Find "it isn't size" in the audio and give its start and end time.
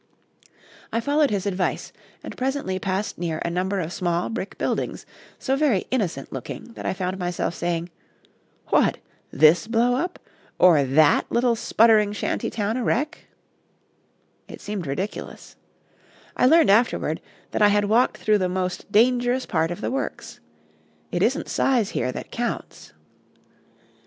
21.11-21.91